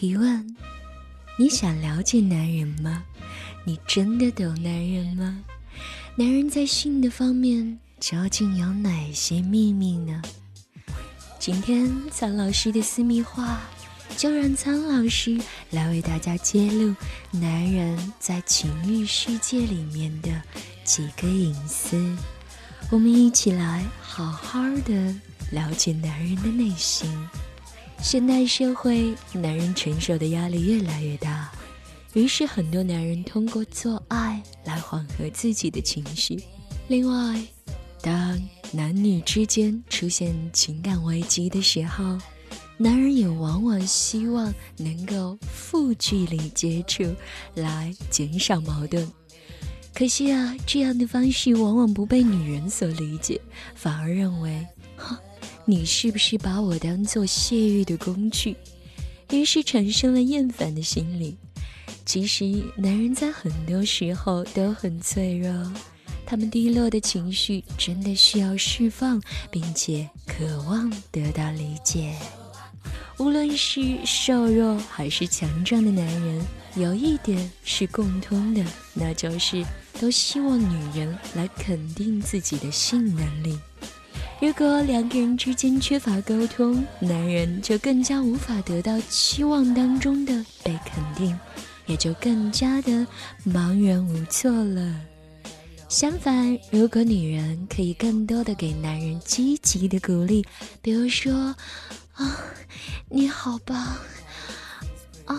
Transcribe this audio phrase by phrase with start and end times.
[0.00, 0.56] 提问：
[1.36, 3.04] 你想了解男人吗？
[3.66, 5.44] 你真的懂男人吗？
[6.16, 10.22] 男人在性的方面究竟有哪些秘密呢？
[11.38, 13.60] 今天苍老师的私密话，
[14.16, 16.96] 就让苍老师来为大家揭露
[17.30, 20.30] 男人在情欲世界里面的
[20.82, 22.16] 几个隐私。
[22.90, 25.14] 我们一起来好好的
[25.50, 27.06] 了解男人的内心。
[28.02, 31.52] 现代社会，男人承受的压力越来越大。
[32.14, 36.42] 于是，很多男人通过做爱来缓和自己的情绪。
[36.88, 37.40] 另外，
[38.00, 38.40] 当
[38.72, 42.18] 男女之间出现情感危机的时候，
[42.78, 47.04] 男人也往往希望能够负距离接触，
[47.54, 49.06] 来减少矛盾。
[49.94, 53.40] 可惜啊，这样的方式往往不被女人所理解，
[53.74, 55.16] 反而认为，哼，
[55.70, 58.56] 你是不是把我当做泄欲的工具？
[59.30, 61.36] 于是产生了厌烦的心理。
[62.04, 62.44] 其实，
[62.76, 65.72] 男人在很多时候都很脆弱，
[66.26, 72.16] 他们低落的情绪真的需要释放，并且渴望得到理解。
[73.18, 79.64] 无论是瘦弱还是强壮的男人，有一点是共通的，那就是
[80.00, 83.56] 都希望女人来肯定自己的性能力。
[84.40, 90.32] 如果两个人之间缺乏沟通，男人就更加无法得到期望当中的
[90.64, 91.38] 被肯定。
[91.86, 93.04] 也就更加的
[93.44, 94.94] 茫然无措了。
[95.88, 100.46] 相反，如果女人可以更多的给男人积极的鼓励，
[100.80, 101.52] 比如说，
[102.12, 102.36] 啊，
[103.08, 103.76] 你好棒，
[105.24, 105.36] 啊，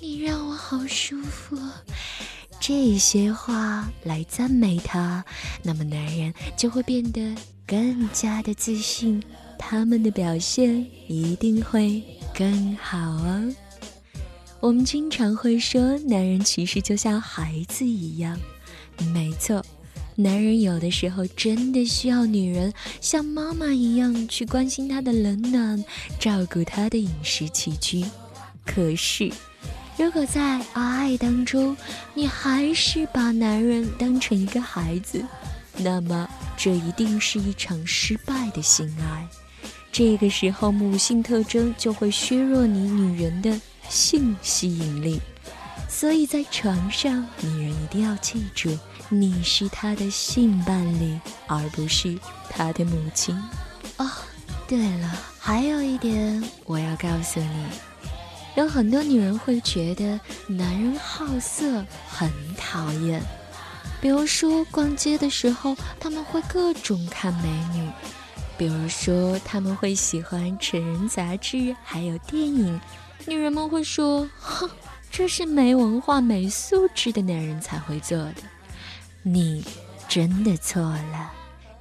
[0.00, 1.58] 你让我好舒服，
[2.60, 5.24] 这些话来赞美他，
[5.64, 7.34] 那么男人就会变得
[7.66, 9.22] 更加的自信，
[9.58, 12.02] 他们的表现一定会
[12.34, 13.54] 更好哦。
[14.60, 18.38] 我们经常会说，男人其实就像孩子一样。
[19.12, 19.64] 没错，
[20.14, 25.84] 男人有的时候真的需要女人像妈妈一样去关心他的冷暖，
[26.18, 28.04] 照顾他的饮食起居。
[28.64, 29.30] 可是，
[29.98, 31.76] 如果在爱当中，
[32.14, 35.22] 你还是把男人当成一个孩子，
[35.76, 39.26] 那么这一定是一场失败的性爱。
[39.92, 43.60] 这个时候，母性特征就会削弱你女人的。
[43.90, 45.20] 性吸引力，
[45.90, 48.76] 所以在床上，女人一定要记住，
[49.10, 52.18] 你是她的性伴侣，而不是
[52.48, 53.36] 她的母亲。
[53.98, 54.10] 哦，
[54.66, 57.66] 对了，还有一点我要告诉你，
[58.56, 63.22] 有很多女人会觉得男人好色很讨厌，
[64.04, 67.88] 比如说逛街的时候，他们会各种看美女，
[68.58, 72.78] 比如说他们会喜欢成人杂志，还有电影。
[73.24, 74.68] 女人们会说：“哼，
[75.10, 78.42] 这是没文化、没素质的男人才会做的。”
[79.24, 79.64] 你
[80.06, 81.32] 真的错了。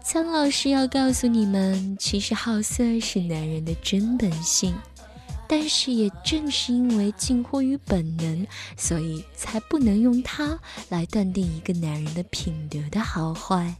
[0.02, 4.74] 苍老师要告诉你们，其实好色是男人的真本性，
[5.56, 10.58] 但是也正是因为近乎于本能，所以才不能用它
[10.90, 13.76] 来断定一个男人的品德的好坏。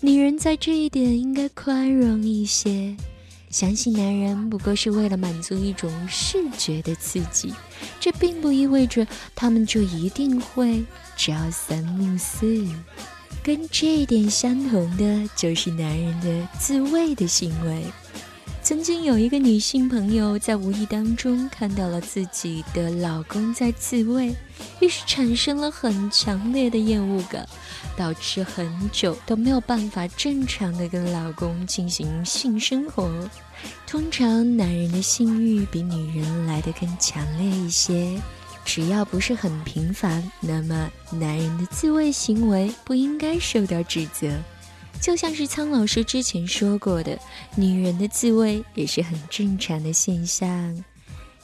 [0.00, 2.96] 女人在这一点应该宽容一些。
[3.50, 7.52] 相信男人不过是为了满足一种视觉的刺激，
[8.00, 10.82] 这并不意味着他们就一定会
[11.14, 12.66] 朝三暮四。
[13.42, 17.84] 跟这一点相同的就是男人的自慰的行为。
[18.66, 24.34] 曾经有一个女性朋友在无意当中看到了自己的老公在自慰，
[24.80, 27.48] 于是产生了很强烈的厌恶感。
[27.96, 33.08] 导致很久都没有办法正常的跟老公进行性生活。
[33.86, 38.20] 通常男人的性欲比女人来的更强烈一些，
[38.64, 44.28] 只要不是很频繁，那么男人的自慰行为不应该受到指责。
[45.00, 47.18] 就像是苍老师之前说过的，
[47.54, 50.84] 女人的自慰也是很正常的现象。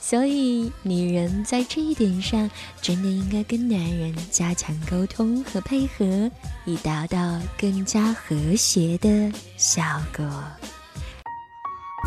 [0.00, 2.50] 所以，女人在这一点上
[2.80, 6.28] 真的应该跟男人加强沟通和配合，
[6.64, 9.82] 以达到更加和谐的效
[10.16, 10.26] 果。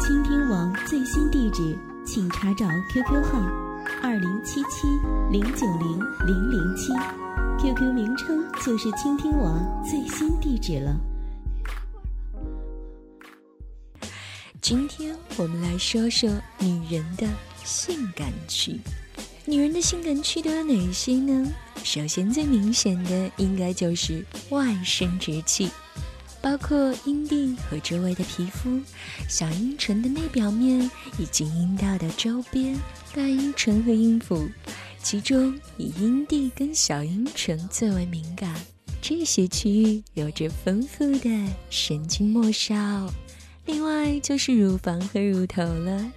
[0.06, 3.40] 倾听王最新地址，请查找 QQ 号
[4.04, 4.88] 二零七七
[5.32, 6.92] 零九零零零七
[7.64, 10.94] ，QQ 名称就是倾听王最新地址了。
[14.68, 16.28] 今天我们来说说
[16.58, 17.28] 女人的。
[17.64, 18.80] 性感区，
[19.46, 21.54] 女人的性感区都有哪些呢？
[21.84, 25.70] 首先，最明显的应该就是外生殖器。
[26.42, 28.82] 包括阴蒂和周围的皮肤、
[29.30, 30.90] 小阴唇的内表面
[31.20, 32.76] 以及阴道的周边、
[33.14, 34.50] 大阴唇和阴府，
[35.04, 38.52] 其中以阴蒂跟小阴唇最为敏感。
[39.00, 41.30] 这些区域有着丰富的
[41.70, 43.08] 神经末梢。
[43.66, 46.12] 另外就是乳房和乳头了。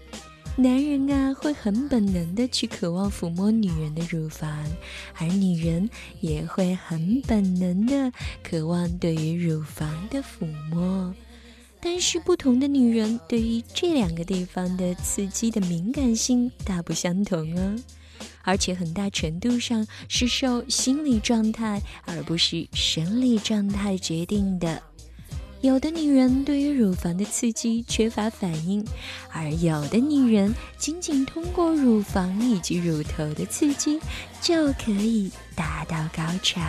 [0.57, 4.67] 男人啊，会很本能的去渴望抚摸女人的乳房，
[5.15, 5.89] 而女人
[6.21, 8.13] 也会很本能的
[8.43, 11.15] 渴望对于乳房的抚摸。
[11.81, 17.77] 但是，不同的女人对于这两个地方的刺激的敏感性大不相同哦，
[18.43, 24.83] 而且很大程度上是受心理状态而不是生理状态决定的。
[25.61, 28.85] 有的女人对于乳房的刺激缺乏反应，
[29.33, 33.99] 而有的女人仅仅通过乳房以及乳头的刺激
[34.41, 36.61] 就可以达到高潮。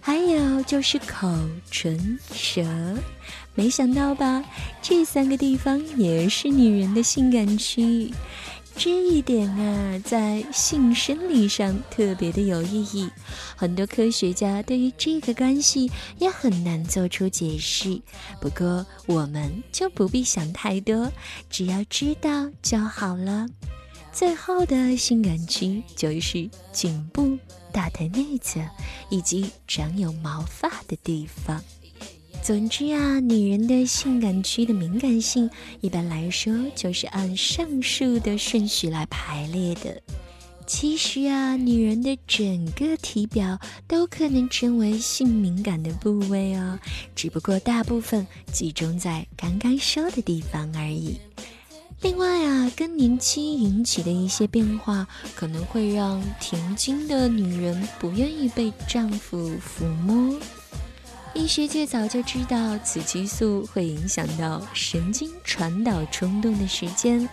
[0.00, 1.26] 还有就是口
[1.70, 2.62] 唇舌，
[3.54, 4.44] 没想到吧？
[4.80, 8.12] 这三个地方也是女人的性感区域。
[8.76, 13.08] 这一点啊，在性生理上特别的有意义。
[13.56, 18.00] 很多科学家对于这个关系也很难做出解释。
[18.40, 21.10] 不过，我们就不必想太多，
[21.48, 23.46] 只要知道就好了。
[24.12, 27.38] 最后的性感区就是颈部、
[27.72, 28.60] 大腿内侧
[29.08, 31.62] 以及长有毛发的地方。
[32.44, 35.48] 总之啊，女人的性感区的敏感性，
[35.80, 39.98] 一般来说就是按上述的顺序来排列的。
[40.66, 43.58] 其实啊，女人的整个体表
[43.88, 46.78] 都可能成为性敏感的部位哦，
[47.14, 51.18] 只不过大部分集中在刚刚说的地方而已。
[52.02, 60.38] 另外啊，更年期引起的一些变化，可能会让停经的女人不愿意被丈夫抚摸。
[61.34, 67.28] 医学界早就知道，雌激素会影响到神经传导冲动的时间。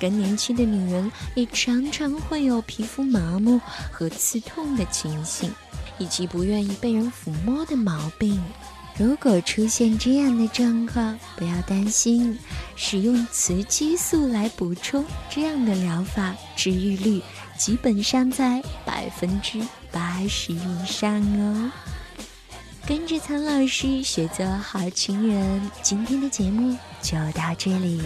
[0.00, 3.60] 更年期的女人也常常会有皮肤麻木
[3.90, 5.52] 和刺痛的情形，
[5.98, 8.40] 以及不愿意被人抚摸的毛病。
[8.96, 12.38] 如果出现这样的状况，不要担心，
[12.76, 17.20] 使用雌激素来补充，这样的疗法治愈率
[17.58, 19.60] 基本上在百分之
[19.90, 21.70] 八十以上哦。
[22.92, 28.02] 跟着苍老师学做好情人，今天的节目就到这里。